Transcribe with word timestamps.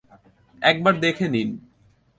একবার 0.61 0.93
দেখে 0.99 1.25
নিন। 1.27 1.49